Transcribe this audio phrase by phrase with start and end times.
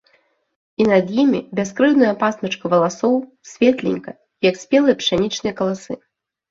[0.83, 3.15] І над імі- бяскрыўдная пасмачка валасоў,
[3.53, 4.17] светленькая,
[4.49, 5.93] як спелыя пшанічныя каласы.